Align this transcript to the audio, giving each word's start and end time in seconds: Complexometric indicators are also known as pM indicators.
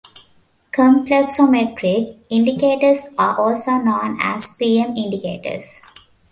Complexometric 0.71 2.17
indicators 2.31 3.05
are 3.19 3.37
also 3.39 3.73
known 3.73 4.17
as 4.19 4.57
pM 4.59 4.97
indicators. 4.97 5.83